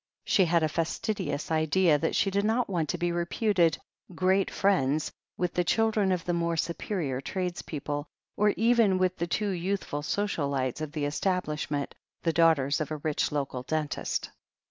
[0.25, 3.77] She had a fastidious idea that she did not want to be reputed
[4.15, 9.49] "great friends" with the children of the more superior tradespeople, or even with the two
[9.51, 11.93] youthful social lights of the establishment,
[12.23, 14.31] the daughters of a rich local dentist.